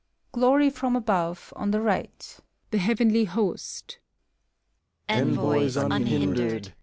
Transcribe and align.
{Glory 0.31 0.71
from 0.71 0.95
above, 0.95 1.53
on 1.55 1.69
the 1.69 1.79
right.) 1.79 2.39
THE 2.71 2.79
HEAVENLY 2.79 3.25
HOST. 3.25 3.99
Envoys, 5.07 5.77
unhindered. 5.77 6.73